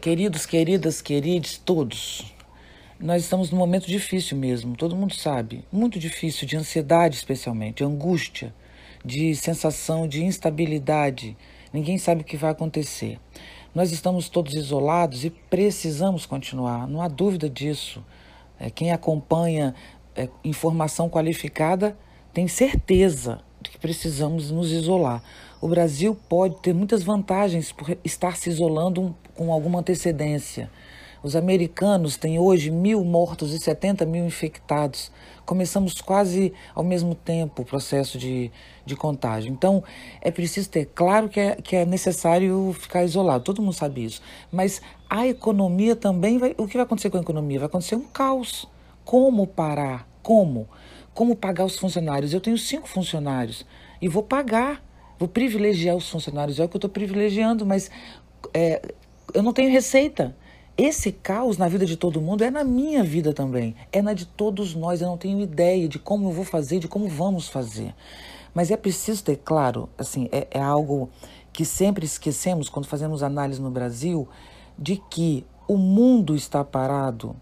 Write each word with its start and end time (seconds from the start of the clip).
Queridos, 0.00 0.46
queridas, 0.46 1.02
queridos, 1.02 1.58
todos, 1.58 2.32
nós 3.00 3.24
estamos 3.24 3.50
num 3.50 3.58
momento 3.58 3.88
difícil 3.88 4.36
mesmo, 4.38 4.76
todo 4.76 4.94
mundo 4.94 5.12
sabe, 5.12 5.64
muito 5.72 5.98
difícil, 5.98 6.46
de 6.46 6.56
ansiedade 6.56 7.16
especialmente, 7.16 7.78
de 7.78 7.84
angústia, 7.84 8.54
de 9.04 9.34
sensação 9.34 10.06
de 10.06 10.22
instabilidade. 10.22 11.36
Ninguém 11.72 11.98
sabe 11.98 12.20
o 12.20 12.24
que 12.24 12.36
vai 12.36 12.52
acontecer. 12.52 13.18
Nós 13.74 13.90
estamos 13.90 14.28
todos 14.28 14.54
isolados 14.54 15.24
e 15.24 15.30
precisamos 15.30 16.24
continuar, 16.24 16.86
não 16.86 17.02
há 17.02 17.08
dúvida 17.08 17.50
disso. 17.50 18.00
É, 18.56 18.70
quem 18.70 18.92
acompanha 18.92 19.74
é, 20.14 20.28
informação 20.44 21.10
qualificada 21.10 21.98
tem 22.32 22.46
certeza 22.46 23.40
que 23.70 23.78
precisamos 23.78 24.50
nos 24.50 24.70
isolar. 24.70 25.22
O 25.60 25.68
Brasil 25.68 26.16
pode 26.28 26.56
ter 26.56 26.72
muitas 26.72 27.02
vantagens 27.02 27.72
por 27.72 27.96
estar 28.04 28.36
se 28.36 28.48
isolando 28.48 29.14
com 29.34 29.52
alguma 29.52 29.80
antecedência. 29.80 30.70
Os 31.22 31.34
americanos 31.34 32.16
têm 32.16 32.38
hoje 32.38 32.70
mil 32.70 33.04
mortos 33.04 33.52
e 33.52 33.58
70 33.58 34.06
mil 34.06 34.24
infectados. 34.24 35.10
Começamos 35.44 36.00
quase 36.00 36.52
ao 36.74 36.84
mesmo 36.84 37.14
tempo 37.14 37.62
o 37.62 37.64
processo 37.64 38.16
de, 38.16 38.52
de 38.86 38.94
contágio. 38.94 39.50
Então, 39.50 39.82
é 40.20 40.30
preciso 40.30 40.70
ter 40.70 40.86
claro 40.94 41.28
que 41.28 41.40
é, 41.40 41.56
que 41.56 41.74
é 41.74 41.84
necessário 41.84 42.72
ficar 42.78 43.02
isolado, 43.04 43.42
todo 43.42 43.60
mundo 43.60 43.72
sabe 43.72 44.04
isso. 44.04 44.22
Mas 44.52 44.80
a 45.10 45.26
economia 45.26 45.96
também 45.96 46.38
vai. 46.38 46.54
O 46.56 46.68
que 46.68 46.76
vai 46.76 46.84
acontecer 46.84 47.10
com 47.10 47.18
a 47.18 47.22
economia? 47.22 47.58
Vai 47.58 47.66
acontecer 47.66 47.96
um 47.96 48.06
caos. 48.06 48.68
Como 49.04 49.46
parar? 49.46 50.06
Como? 50.22 50.68
Como 51.18 51.34
pagar 51.34 51.64
os 51.64 51.76
funcionários? 51.76 52.32
Eu 52.32 52.40
tenho 52.40 52.56
cinco 52.56 52.86
funcionários 52.86 53.66
e 54.00 54.06
vou 54.06 54.22
pagar 54.22 54.80
vou 55.18 55.28
privilegiar 55.28 55.96
os 55.96 56.08
funcionários, 56.08 56.60
é 56.60 56.64
o 56.64 56.68
que 56.68 56.76
eu 56.76 56.78
estou 56.78 56.88
privilegiando, 56.88 57.66
mas 57.66 57.90
é, 58.54 58.80
eu 59.34 59.42
não 59.42 59.52
tenho 59.52 59.68
receita. 59.68 60.36
Esse 60.76 61.10
caos 61.10 61.58
na 61.58 61.66
vida 61.66 61.84
de 61.84 61.96
todo 61.96 62.20
mundo 62.20 62.44
é 62.44 62.52
na 62.52 62.62
minha 62.62 63.02
vida 63.02 63.32
também, 63.32 63.74
é 63.90 64.00
na 64.00 64.14
de 64.14 64.26
todos 64.26 64.76
nós. 64.76 65.00
Eu 65.00 65.08
não 65.08 65.18
tenho 65.18 65.40
ideia 65.40 65.88
de 65.88 65.98
como 65.98 66.28
eu 66.28 66.32
vou 66.32 66.44
fazer, 66.44 66.78
de 66.78 66.86
como 66.86 67.08
vamos 67.08 67.48
fazer. 67.48 67.92
Mas 68.54 68.70
é 68.70 68.76
preciso 68.76 69.24
ter 69.24 69.38
claro, 69.38 69.88
assim, 69.98 70.28
é, 70.30 70.46
é 70.52 70.60
algo 70.60 71.10
que 71.52 71.64
sempre 71.64 72.06
esquecemos 72.06 72.68
quando 72.68 72.86
fazemos 72.86 73.24
análise 73.24 73.60
no 73.60 73.72
Brasil, 73.72 74.28
de 74.78 75.02
que 75.10 75.44
o 75.66 75.76
mundo 75.76 76.36
está 76.36 76.62
parado. 76.62 77.34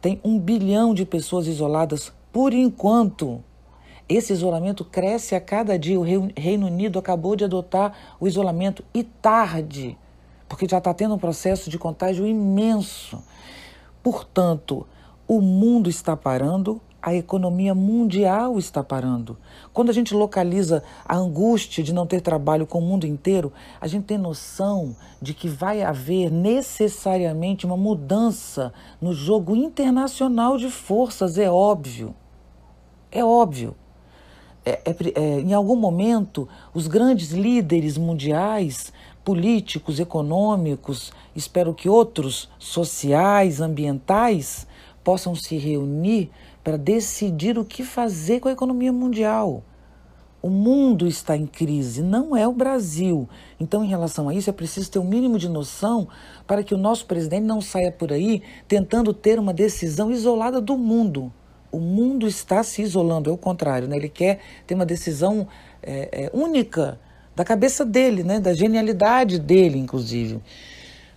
Tem 0.00 0.20
um 0.22 0.38
bilhão 0.38 0.94
de 0.94 1.04
pessoas 1.04 1.48
isoladas 1.48 2.12
por 2.34 2.52
enquanto. 2.52 3.44
Esse 4.08 4.32
isolamento 4.32 4.84
cresce 4.84 5.36
a 5.36 5.40
cada 5.40 5.78
dia. 5.78 5.98
O 5.98 6.02
Reino 6.02 6.66
Unido 6.66 6.98
acabou 6.98 7.36
de 7.36 7.44
adotar 7.44 7.96
o 8.18 8.26
isolamento 8.26 8.84
e 8.92 9.04
tarde, 9.04 9.96
porque 10.48 10.66
já 10.68 10.78
está 10.78 10.92
tendo 10.92 11.14
um 11.14 11.18
processo 11.18 11.70
de 11.70 11.78
contágio 11.78 12.26
imenso. 12.26 13.22
Portanto, 14.02 14.84
o 15.28 15.40
mundo 15.40 15.88
está 15.88 16.16
parando, 16.16 16.82
a 17.00 17.14
economia 17.14 17.72
mundial 17.72 18.58
está 18.58 18.82
parando. 18.82 19.38
Quando 19.72 19.90
a 19.90 19.92
gente 19.92 20.12
localiza 20.12 20.82
a 21.06 21.16
angústia 21.16 21.84
de 21.84 21.94
não 21.94 22.04
ter 22.04 22.20
trabalho 22.20 22.66
com 22.66 22.80
o 22.80 22.82
mundo 22.82 23.06
inteiro, 23.06 23.52
a 23.80 23.86
gente 23.86 24.06
tem 24.06 24.18
noção 24.18 24.96
de 25.22 25.34
que 25.34 25.48
vai 25.48 25.82
haver 25.82 26.32
necessariamente 26.32 27.64
uma 27.64 27.76
mudança 27.76 28.72
no 29.00 29.12
jogo 29.12 29.54
internacional 29.54 30.58
de 30.58 30.68
forças, 30.68 31.38
é 31.38 31.48
óbvio. 31.48 32.12
É 33.14 33.24
óbvio 33.24 33.74
é, 34.64 34.80
é, 34.84 34.96
é, 35.14 35.40
em 35.40 35.52
algum 35.52 35.76
momento, 35.76 36.48
os 36.72 36.86
grandes 36.86 37.30
líderes 37.32 37.98
mundiais, 37.98 38.92
políticos, 39.22 40.00
econômicos, 40.00 41.12
espero 41.36 41.74
que 41.74 41.88
outros 41.88 42.48
sociais, 42.58 43.60
ambientais, 43.60 44.66
possam 45.02 45.34
se 45.34 45.58
reunir 45.58 46.30
para 46.62 46.78
decidir 46.78 47.58
o 47.58 47.64
que 47.64 47.84
fazer 47.84 48.40
com 48.40 48.48
a 48.48 48.52
economia 48.52 48.92
mundial. 48.92 49.62
O 50.40 50.48
mundo 50.48 51.06
está 51.06 51.36
em 51.36 51.46
crise, 51.46 52.02
não 52.02 52.36
é 52.36 52.46
o 52.48 52.52
Brasil. 52.52 53.28
Então, 53.58 53.84
em 53.84 53.88
relação 53.88 54.28
a 54.28 54.34
isso, 54.34 54.50
é 54.50 54.52
preciso 54.52 54.90
ter 54.90 54.98
um 54.98 55.08
mínimo 55.08 55.38
de 55.38 55.48
noção 55.48 56.08
para 56.46 56.62
que 56.62 56.74
o 56.74 56.78
nosso 56.78 57.06
presidente 57.06 57.44
não 57.44 57.60
saia 57.60 57.92
por 57.92 58.12
aí 58.12 58.42
tentando 58.66 59.12
ter 59.12 59.38
uma 59.38 59.54
decisão 59.54 60.10
isolada 60.10 60.60
do 60.60 60.76
mundo 60.76 61.32
o 61.74 61.80
mundo 61.80 62.28
está 62.28 62.62
se 62.62 62.82
isolando, 62.82 63.28
é 63.28 63.32
o 63.32 63.36
contrário, 63.36 63.88
né? 63.88 63.96
ele 63.96 64.08
quer 64.08 64.38
ter 64.66 64.74
uma 64.74 64.86
decisão 64.86 65.48
é, 65.82 66.08
é, 66.12 66.30
única 66.32 67.00
da 67.34 67.44
cabeça 67.44 67.84
dele, 67.84 68.22
né? 68.22 68.38
da 68.38 68.54
genialidade 68.54 69.40
dele, 69.40 69.78
inclusive. 69.78 70.40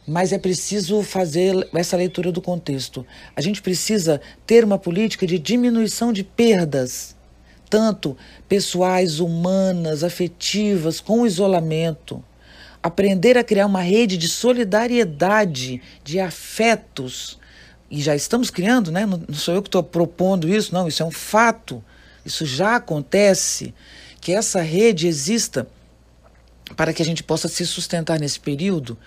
Mas 0.07 0.33
é 0.33 0.39
preciso 0.39 1.03
fazer 1.03 1.67
essa 1.75 1.95
leitura 1.95 2.31
do 2.31 2.41
contexto. 2.41 3.05
A 3.35 3.41
gente 3.41 3.61
precisa 3.61 4.19
ter 4.47 4.63
uma 4.63 4.79
política 4.79 5.27
de 5.27 5.37
diminuição 5.37 6.11
de 6.11 6.23
perdas, 6.23 7.15
tanto 7.69 8.17
pessoais, 8.47 9.19
humanas, 9.19 10.03
afetivas, 10.03 10.99
com 10.99 11.21
o 11.21 11.27
isolamento. 11.27 12.23
Aprender 12.81 13.37
a 13.37 13.43
criar 13.43 13.67
uma 13.67 13.81
rede 13.81 14.17
de 14.17 14.27
solidariedade, 14.27 15.81
de 16.03 16.19
afetos 16.19 17.37
e 17.89 18.01
já 18.01 18.15
estamos 18.15 18.49
criando, 18.49 18.91
né? 18.91 19.05
não 19.05 19.33
sou 19.33 19.53
eu 19.53 19.61
que 19.61 19.69
estou 19.69 19.83
propondo 19.83 20.49
isso, 20.49 20.73
não, 20.73 20.87
isso 20.87 21.01
é 21.01 21.05
um 21.05 21.11
fato, 21.11 21.83
isso 22.25 22.45
já 22.45 22.75
acontece, 22.75 23.73
que 24.19 24.33
essa 24.33 24.61
rede 24.61 25.07
exista 25.07 25.67
para 26.75 26.91
que 26.93 27.01
a 27.01 27.05
gente 27.05 27.23
possa 27.23 27.47
se 27.47 27.65
sustentar 27.65 28.19
nesse 28.19 28.39
período, 28.39 28.97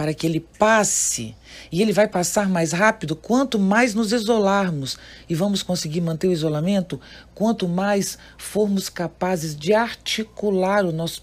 para 0.00 0.14
que 0.14 0.26
ele 0.26 0.40
passe, 0.40 1.36
e 1.70 1.82
ele 1.82 1.92
vai 1.92 2.08
passar 2.08 2.48
mais 2.48 2.72
rápido 2.72 3.14
quanto 3.14 3.58
mais 3.58 3.94
nos 3.94 4.14
isolarmos, 4.14 4.96
e 5.28 5.34
vamos 5.34 5.62
conseguir 5.62 6.00
manter 6.00 6.26
o 6.26 6.32
isolamento 6.32 6.98
quanto 7.34 7.68
mais 7.68 8.16
formos 8.38 8.88
capazes 8.88 9.54
de 9.54 9.74
articular 9.74 10.86
o 10.86 10.90
nosso, 10.90 11.22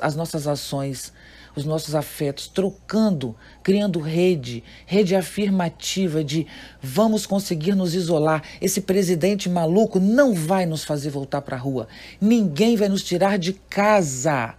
as 0.00 0.16
nossas 0.16 0.46
ações 0.46 1.12
os 1.54 1.64
nossos 1.64 1.96
afetos, 1.96 2.46
trocando, 2.46 3.34
criando 3.60 3.98
rede, 3.98 4.62
rede 4.86 5.16
afirmativa 5.16 6.22
de 6.22 6.46
vamos 6.80 7.26
conseguir 7.26 7.74
nos 7.74 7.92
isolar. 7.92 8.42
Esse 8.62 8.80
presidente 8.80 9.48
maluco 9.48 9.98
não 9.98 10.32
vai 10.32 10.64
nos 10.64 10.84
fazer 10.84 11.10
voltar 11.10 11.42
para 11.42 11.56
a 11.56 11.58
rua. 11.58 11.88
Ninguém 12.20 12.76
vai 12.76 12.88
nos 12.88 13.02
tirar 13.02 13.36
de 13.36 13.52
casa 13.52 14.54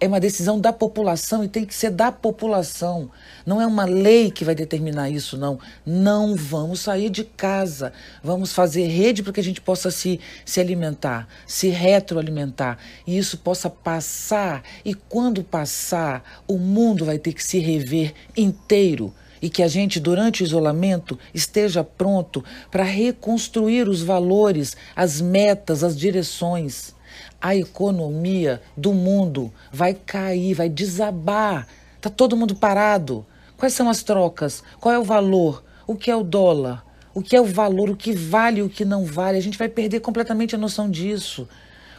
é 0.00 0.06
uma 0.06 0.20
decisão 0.20 0.60
da 0.60 0.72
população 0.72 1.42
e 1.42 1.48
tem 1.48 1.64
que 1.64 1.74
ser 1.74 1.90
da 1.90 2.12
população. 2.12 3.10
Não 3.44 3.60
é 3.60 3.66
uma 3.66 3.84
lei 3.84 4.30
que 4.30 4.44
vai 4.44 4.54
determinar 4.54 5.10
isso, 5.10 5.36
não. 5.36 5.58
Não 5.84 6.36
vamos 6.36 6.80
sair 6.80 7.10
de 7.10 7.24
casa. 7.24 7.92
Vamos 8.22 8.52
fazer 8.52 8.86
rede 8.86 9.22
para 9.22 9.32
que 9.32 9.40
a 9.40 9.44
gente 9.44 9.60
possa 9.60 9.90
se, 9.90 10.20
se 10.44 10.60
alimentar, 10.60 11.26
se 11.46 11.68
retroalimentar. 11.68 12.78
E 13.06 13.18
isso 13.18 13.38
possa 13.38 13.68
passar. 13.68 14.62
E 14.84 14.94
quando 14.94 15.42
passar, 15.42 16.42
o 16.46 16.58
mundo 16.58 17.04
vai 17.04 17.18
ter 17.18 17.32
que 17.32 17.42
se 17.42 17.58
rever 17.58 18.14
inteiro 18.36 19.12
e 19.40 19.48
que 19.48 19.62
a 19.62 19.68
gente, 19.68 20.00
durante 20.00 20.42
o 20.42 20.44
isolamento, 20.44 21.18
esteja 21.32 21.82
pronto 21.82 22.44
para 22.70 22.82
reconstruir 22.82 23.88
os 23.88 24.02
valores, 24.02 24.76
as 24.94 25.20
metas, 25.20 25.84
as 25.84 25.96
direções 25.96 26.97
a 27.40 27.54
economia 27.54 28.60
do 28.76 28.92
mundo 28.92 29.52
vai 29.72 29.94
cair, 29.94 30.54
vai 30.54 30.68
desabar. 30.68 31.66
Está 31.96 32.10
todo 32.10 32.36
mundo 32.36 32.54
parado. 32.54 33.24
Quais 33.56 33.74
são 33.74 33.88
as 33.88 34.02
trocas? 34.02 34.62
Qual 34.80 34.94
é 34.94 34.98
o 34.98 35.04
valor? 35.04 35.64
O 35.86 35.94
que 35.94 36.10
é 36.10 36.16
o 36.16 36.22
dólar? 36.22 36.84
O 37.14 37.22
que 37.22 37.34
é 37.34 37.40
o 37.40 37.44
valor? 37.44 37.90
O 37.90 37.96
que 37.96 38.12
vale 38.12 38.60
e 38.60 38.62
o 38.62 38.68
que 38.68 38.84
não 38.84 39.04
vale? 39.04 39.38
A 39.38 39.42
gente 39.42 39.58
vai 39.58 39.68
perder 39.68 40.00
completamente 40.00 40.54
a 40.54 40.58
noção 40.58 40.90
disso. 40.90 41.48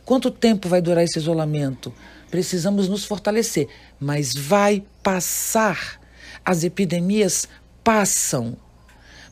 Quanto 0.06 0.32
tempo 0.32 0.70
vai 0.70 0.82
durar 0.82 1.04
esse 1.04 1.20
isolamento? 1.20 1.94
Precisamos 2.32 2.88
nos 2.88 3.06
fortalecer, 3.06 3.68
mas 4.00 4.34
vai 4.34 4.84
passar. 5.04 6.00
As 6.46 6.64
epidemias 6.64 7.48
passam. 7.84 8.56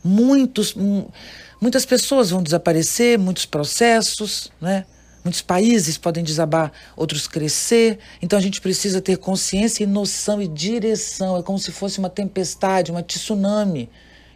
Muitos, 0.04 0.74
muitas 1.60 1.84
pessoas 1.86 2.30
vão 2.30 2.42
desaparecer, 2.42 3.18
muitos 3.18 3.46
processos, 3.46 4.52
né? 4.60 4.84
Muitos 5.28 5.42
países 5.42 5.98
podem 5.98 6.24
desabar, 6.24 6.72
outros 6.96 7.28
crescer. 7.28 7.98
Então 8.22 8.38
a 8.38 8.40
gente 8.40 8.62
precisa 8.62 8.98
ter 8.98 9.18
consciência 9.18 9.84
e 9.84 9.86
noção 9.86 10.40
e 10.40 10.48
direção. 10.48 11.36
É 11.36 11.42
como 11.42 11.58
se 11.58 11.70
fosse 11.70 11.98
uma 11.98 12.08
tempestade, 12.08 12.90
uma 12.90 13.02
tsunami, 13.02 13.90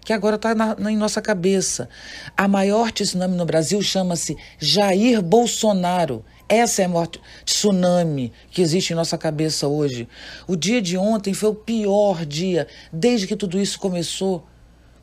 que 0.04 0.12
agora 0.12 0.36
está 0.36 0.54
em 0.90 0.96
nossa 0.98 1.22
cabeça. 1.22 1.88
A 2.36 2.46
maior 2.46 2.92
tsunami 2.92 3.34
no 3.34 3.46
Brasil 3.46 3.80
chama-se 3.80 4.36
Jair 4.58 5.22
Bolsonaro. 5.22 6.22
Essa 6.46 6.82
é 6.82 6.84
a 6.84 6.88
maior 6.90 7.08
tsunami 7.42 8.30
que 8.50 8.60
existe 8.60 8.92
em 8.92 8.96
nossa 8.96 9.16
cabeça 9.16 9.66
hoje. 9.66 10.06
O 10.46 10.56
dia 10.56 10.82
de 10.82 10.98
ontem 10.98 11.32
foi 11.32 11.48
o 11.48 11.54
pior 11.54 12.26
dia 12.26 12.68
desde 12.92 13.26
que 13.26 13.34
tudo 13.34 13.58
isso 13.58 13.78
começou. 13.78 14.46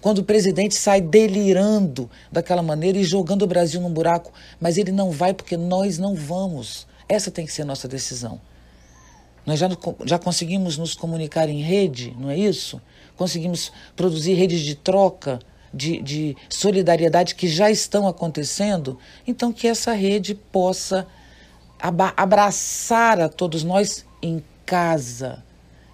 Quando 0.01 0.19
o 0.19 0.23
presidente 0.23 0.75
sai 0.75 1.01
delirando 1.01 2.09
daquela 2.31 2.61
maneira 2.61 2.97
e 2.97 3.03
jogando 3.03 3.41
o 3.41 3.47
Brasil 3.47 3.81
num 3.81 3.91
buraco, 3.91 4.31
mas 4.59 4.77
ele 4.77 4.91
não 4.91 5.11
vai 5.11 5.33
porque 5.33 5.57
nós 5.57 5.97
não 5.97 6.15
vamos. 6.15 6.87
Essa 7.07 7.29
tem 7.29 7.45
que 7.45 7.51
ser 7.51 7.63
a 7.63 7.65
nossa 7.65 7.87
decisão. 7.87 8.39
Nós 9.45 9.59
já, 9.59 9.67
já 10.05 10.19
conseguimos 10.19 10.77
nos 10.77 10.93
comunicar 10.93 11.49
em 11.49 11.61
rede, 11.61 12.15
não 12.17 12.29
é 12.29 12.37
isso? 12.37 12.81
Conseguimos 13.17 13.71
produzir 13.95 14.33
redes 14.33 14.61
de 14.61 14.75
troca, 14.75 15.39
de, 15.73 16.01
de 16.01 16.37
solidariedade 16.49 17.35
que 17.35 17.47
já 17.47 17.69
estão 17.69 18.07
acontecendo. 18.07 18.97
Então, 19.27 19.51
que 19.51 19.67
essa 19.67 19.91
rede 19.93 20.33
possa 20.33 21.07
abraçar 22.15 23.19
a 23.19 23.27
todos 23.27 23.63
nós 23.63 24.05
em 24.21 24.43
casa. 24.65 25.43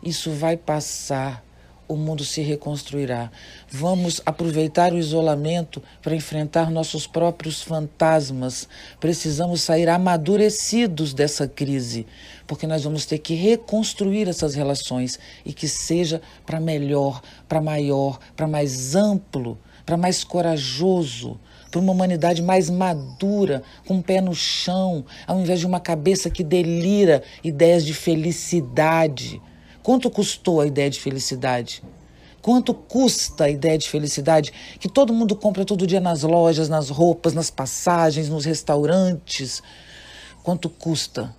Isso 0.03 0.31
vai 0.31 0.57
passar 0.57 1.43
o 1.87 1.95
mundo 1.95 2.23
se 2.23 2.41
reconstruirá. 2.41 3.31
Vamos 3.69 4.21
aproveitar 4.25 4.93
o 4.93 4.97
isolamento 4.97 5.81
para 6.01 6.15
enfrentar 6.15 6.71
nossos 6.71 7.05
próprios 7.05 7.61
fantasmas. 7.61 8.67
Precisamos 8.99 9.61
sair 9.61 9.89
amadurecidos 9.89 11.13
dessa 11.13 11.47
crise, 11.47 12.05
porque 12.47 12.67
nós 12.67 12.83
vamos 12.83 13.05
ter 13.05 13.19
que 13.19 13.35
reconstruir 13.35 14.27
essas 14.27 14.55
relações 14.55 15.19
e 15.45 15.53
que 15.53 15.67
seja 15.67 16.21
para 16.45 16.59
melhor, 16.59 17.21
para 17.47 17.61
maior, 17.61 18.19
para 18.35 18.47
mais 18.47 18.95
amplo, 18.95 19.57
para 19.85 19.97
mais 19.97 20.23
corajoso. 20.23 21.39
Para 21.69 21.81
uma 21.81 21.91
humanidade 21.91 22.41
mais 22.41 22.69
madura, 22.69 23.61
com 23.85 23.95
o 23.95 23.97
um 23.97 24.01
pé 24.01 24.21
no 24.21 24.33
chão, 24.33 25.03
ao 25.27 25.41
invés 25.41 25.59
de 25.59 25.65
uma 25.65 25.79
cabeça 25.81 26.29
que 26.29 26.41
delira 26.41 27.21
ideias 27.43 27.85
de 27.85 27.93
felicidade. 27.93 29.41
Quanto 29.85 30.09
custou 30.09 30.59
a 30.61 30.65
ideia 30.65 30.89
de 30.89 30.99
felicidade? 30.99 31.83
Quanto 32.41 32.73
custa 32.73 33.43
a 33.43 33.49
ideia 33.51 33.77
de 33.77 33.87
felicidade 33.87 34.51
que 34.79 34.89
todo 34.89 35.13
mundo 35.13 35.35
compra 35.35 35.63
todo 35.63 35.85
dia 35.85 35.99
nas 35.99 36.23
lojas, 36.23 36.67
nas 36.67 36.89
roupas, 36.89 37.35
nas 37.35 37.51
passagens, 37.51 38.27
nos 38.27 38.45
restaurantes? 38.45 39.61
Quanto 40.41 40.69
custa? 40.69 41.35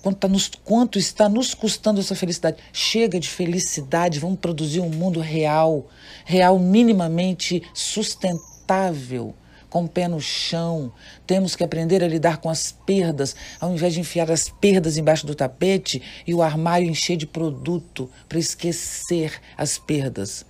Quanto, 0.00 0.16
tá 0.16 0.28
nos, 0.28 0.48
quanto 0.62 0.96
está 0.96 1.28
nos 1.28 1.54
custando 1.54 1.98
essa 1.98 2.14
felicidade? 2.14 2.58
Chega 2.72 3.18
de 3.18 3.28
felicidade, 3.28 4.20
vamos 4.20 4.38
produzir 4.38 4.78
um 4.78 4.90
mundo 4.90 5.18
real, 5.18 5.88
real 6.24 6.56
minimamente 6.56 7.64
sustentável 7.74 9.34
com 9.68 9.84
o 9.84 9.88
pé 9.88 10.08
no 10.08 10.20
chão. 10.20 10.92
Temos 11.26 11.54
que 11.54 11.64
aprender 11.64 12.02
a 12.02 12.08
lidar 12.08 12.38
com 12.38 12.48
as 12.48 12.72
perdas, 12.72 13.34
ao 13.60 13.72
invés 13.72 13.94
de 13.94 14.00
enfiar 14.00 14.30
as 14.30 14.48
perdas 14.48 14.96
embaixo 14.96 15.26
do 15.26 15.34
tapete 15.34 16.02
e 16.26 16.34
o 16.34 16.42
armário 16.42 16.88
encher 16.88 17.16
de 17.16 17.26
produto 17.26 18.10
para 18.28 18.38
esquecer 18.38 19.32
as 19.56 19.78
perdas. 19.78 20.44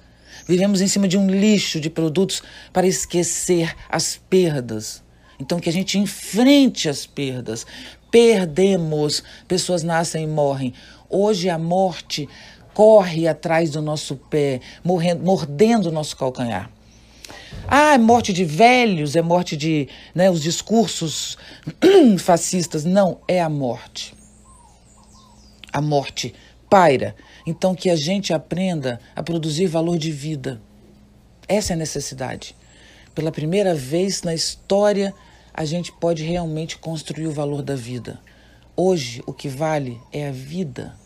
Vivemos 0.46 0.80
em 0.80 0.88
cima 0.88 1.08
de 1.08 1.18
um 1.18 1.28
lixo 1.28 1.80
de 1.80 1.90
produtos 1.90 2.42
para 2.72 2.86
esquecer 2.86 3.74
as 3.88 4.16
perdas. 4.28 5.02
Então, 5.40 5.60
que 5.60 5.68
a 5.68 5.72
gente 5.72 5.98
enfrente 5.98 6.88
as 6.88 7.06
perdas. 7.06 7.66
Perdemos. 8.10 9.22
Pessoas 9.46 9.82
nascem 9.82 10.24
e 10.24 10.26
morrem. 10.26 10.74
Hoje 11.08 11.48
a 11.48 11.58
morte 11.58 12.28
corre 12.74 13.26
atrás 13.26 13.70
do 13.70 13.82
nosso 13.82 14.16
pé, 14.16 14.60
morrendo, 14.84 15.24
mordendo 15.24 15.86
o 15.86 15.92
nosso 15.92 16.16
calcanhar. 16.16 16.70
Ah, 17.70 17.92
é 17.92 17.98
morte 17.98 18.32
de 18.32 18.46
velhos, 18.46 19.14
é 19.14 19.20
morte 19.20 19.54
de 19.54 19.90
né, 20.14 20.30
os 20.30 20.40
discursos 20.40 21.36
fascistas. 22.18 22.82
Não, 22.82 23.20
é 23.28 23.42
a 23.42 23.48
morte. 23.50 24.14
A 25.70 25.82
morte 25.82 26.34
paira. 26.70 27.14
Então, 27.46 27.74
que 27.74 27.90
a 27.90 27.96
gente 27.96 28.32
aprenda 28.32 28.98
a 29.14 29.22
produzir 29.22 29.66
valor 29.66 29.98
de 29.98 30.10
vida. 30.10 30.62
Essa 31.46 31.74
é 31.74 31.76
a 31.76 31.78
necessidade. 31.78 32.56
Pela 33.14 33.30
primeira 33.30 33.74
vez 33.74 34.22
na 34.22 34.32
história, 34.32 35.12
a 35.52 35.66
gente 35.66 35.92
pode 35.92 36.22
realmente 36.22 36.78
construir 36.78 37.26
o 37.26 37.32
valor 37.32 37.60
da 37.60 37.76
vida. 37.76 38.18
Hoje, 38.74 39.22
o 39.26 39.32
que 39.34 39.48
vale 39.48 40.00
é 40.10 40.26
a 40.26 40.32
vida. 40.32 40.96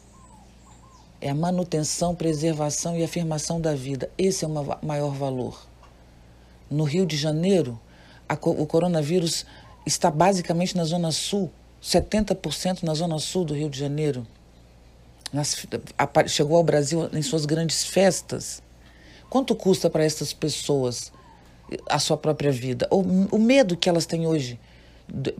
É 1.20 1.28
a 1.28 1.34
manutenção, 1.34 2.14
preservação 2.14 2.96
e 2.96 3.02
afirmação 3.02 3.60
da 3.60 3.74
vida. 3.74 4.08
Esse 4.16 4.44
é 4.44 4.48
o 4.48 4.78
maior 4.80 5.12
valor 5.12 5.71
no 6.72 6.84
Rio 6.84 7.06
de 7.06 7.16
Janeiro, 7.16 7.78
a, 8.28 8.34
o 8.34 8.66
coronavírus 8.66 9.44
está 9.84 10.10
basicamente 10.10 10.76
na 10.76 10.84
Zona 10.84 11.12
Sul, 11.12 11.50
70% 11.82 12.82
na 12.82 12.94
Zona 12.94 13.18
Sul 13.18 13.44
do 13.44 13.54
Rio 13.54 13.68
de 13.68 13.78
Janeiro. 13.78 14.26
Nas, 15.32 15.66
a, 15.98 16.28
chegou 16.28 16.56
ao 16.56 16.64
Brasil 16.64 17.08
em 17.12 17.22
suas 17.22 17.44
grandes 17.46 17.84
festas. 17.84 18.62
Quanto 19.28 19.54
custa 19.54 19.88
para 19.88 20.04
essas 20.04 20.32
pessoas 20.32 21.12
a 21.88 21.98
sua 21.98 22.16
própria 22.16 22.52
vida? 22.52 22.86
O, 22.90 23.00
o 23.00 23.38
medo 23.38 23.76
que 23.76 23.88
elas 23.88 24.06
têm 24.06 24.26
hoje 24.26 24.60
de, 25.08 25.34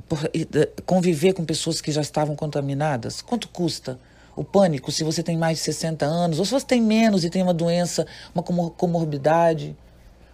de, 0.45 0.67
conviver 0.87 1.35
com 1.35 1.45
pessoas 1.45 1.81
que 1.81 1.93
já 1.93 2.01
estavam 2.01 2.35
contaminadas? 2.35 3.23
Quanto 3.23 3.49
custa? 3.49 3.99
O 4.35 4.43
pânico, 4.43 4.91
se 4.91 5.05
você 5.05 5.23
tem 5.23 5.37
mais 5.37 5.59
de 5.59 5.65
60 5.65 6.07
anos, 6.07 6.39
ou 6.39 6.45
se 6.47 6.53
você 6.53 6.65
tem 6.65 6.81
menos 6.81 7.23
e 7.23 7.29
tem 7.29 7.43
uma 7.43 7.53
doença, 7.53 8.07
uma 8.35 8.43
comorbidade. 8.43 9.77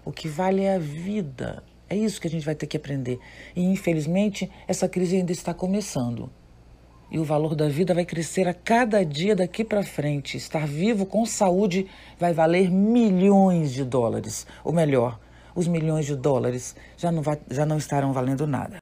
O 0.08 0.10
que 0.10 0.26
vale 0.26 0.62
é 0.62 0.74
a 0.74 0.78
vida. 0.78 1.62
É 1.86 1.94
isso 1.94 2.18
que 2.18 2.26
a 2.26 2.30
gente 2.30 2.46
vai 2.46 2.54
ter 2.54 2.66
que 2.66 2.78
aprender. 2.78 3.20
E 3.54 3.62
infelizmente, 3.62 4.50
essa 4.66 4.88
crise 4.88 5.16
ainda 5.16 5.32
está 5.32 5.52
começando. 5.52 6.30
E 7.10 7.18
o 7.18 7.24
valor 7.24 7.54
da 7.54 7.68
vida 7.68 7.92
vai 7.92 8.06
crescer 8.06 8.48
a 8.48 8.54
cada 8.54 9.04
dia 9.04 9.36
daqui 9.36 9.62
para 9.62 9.82
frente. 9.82 10.34
Estar 10.34 10.66
vivo 10.66 11.04
com 11.04 11.26
saúde 11.26 11.88
vai 12.18 12.32
valer 12.32 12.70
milhões 12.70 13.70
de 13.70 13.84
dólares. 13.84 14.46
Ou 14.64 14.72
melhor, 14.72 15.20
os 15.54 15.68
milhões 15.68 16.06
de 16.06 16.16
dólares 16.16 16.74
já 16.96 17.12
não, 17.12 17.20
vai, 17.20 17.38
já 17.50 17.66
não 17.66 17.76
estarão 17.76 18.10
valendo 18.10 18.46
nada. 18.46 18.78